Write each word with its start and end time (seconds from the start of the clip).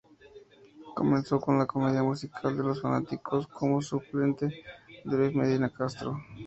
Comenzó 0.95 1.39
con 1.39 1.59
la 1.59 1.67
comedia 1.67 2.01
musical 2.01 2.57
"Los 2.57 2.81
fanáticos", 2.81 3.45
como 3.45 3.83
suplente 3.83 4.47
de 5.05 5.15
Luis 5.15 5.35
Medina 5.35 5.69
Castro. 5.69 6.17